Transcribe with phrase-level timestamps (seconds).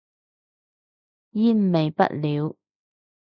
[1.31, 2.55] 煙味不了